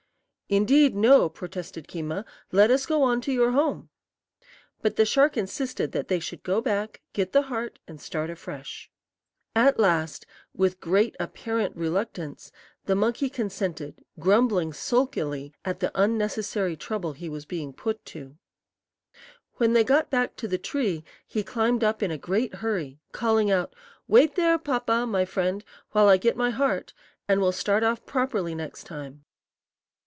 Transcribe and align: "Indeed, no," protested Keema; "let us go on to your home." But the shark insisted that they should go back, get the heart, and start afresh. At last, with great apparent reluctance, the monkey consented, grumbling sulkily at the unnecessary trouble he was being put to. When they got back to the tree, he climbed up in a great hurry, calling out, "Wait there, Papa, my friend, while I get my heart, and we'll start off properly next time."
"Indeed, 0.53 0.97
no," 0.97 1.29
protested 1.29 1.87
Keema; 1.87 2.25
"let 2.51 2.71
us 2.71 2.85
go 2.85 3.03
on 3.03 3.21
to 3.21 3.31
your 3.31 3.51
home." 3.51 3.87
But 4.81 4.97
the 4.97 5.05
shark 5.05 5.37
insisted 5.37 5.93
that 5.93 6.09
they 6.09 6.19
should 6.19 6.43
go 6.43 6.59
back, 6.59 6.99
get 7.13 7.31
the 7.31 7.43
heart, 7.43 7.79
and 7.87 8.01
start 8.01 8.29
afresh. 8.29 8.91
At 9.55 9.79
last, 9.79 10.25
with 10.53 10.81
great 10.81 11.15
apparent 11.21 11.77
reluctance, 11.77 12.51
the 12.83 12.97
monkey 12.97 13.29
consented, 13.29 14.03
grumbling 14.19 14.73
sulkily 14.73 15.53
at 15.63 15.79
the 15.79 15.89
unnecessary 15.95 16.75
trouble 16.75 17.13
he 17.13 17.29
was 17.29 17.45
being 17.45 17.71
put 17.71 18.03
to. 18.07 18.35
When 19.53 19.71
they 19.71 19.85
got 19.85 20.09
back 20.09 20.35
to 20.35 20.49
the 20.49 20.57
tree, 20.57 21.05
he 21.25 21.43
climbed 21.43 21.81
up 21.81 22.03
in 22.03 22.11
a 22.11 22.17
great 22.17 22.55
hurry, 22.55 22.99
calling 23.13 23.49
out, 23.49 23.73
"Wait 24.05 24.35
there, 24.35 24.59
Papa, 24.59 25.05
my 25.07 25.23
friend, 25.23 25.63
while 25.93 26.09
I 26.09 26.17
get 26.17 26.35
my 26.35 26.49
heart, 26.49 26.93
and 27.25 27.39
we'll 27.39 27.53
start 27.53 27.83
off 27.83 28.05
properly 28.05 28.53
next 28.53 28.83
time." 28.83 29.23